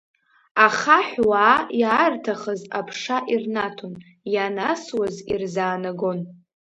Ахаҳә 0.65 1.15
уаа 1.27 1.57
иаарҭахыз 1.81 2.61
аԥша 2.79 3.17
ирнаҭон, 3.33 3.93
ианасуаз 4.33 5.15
ирзаанагон. 5.31 6.19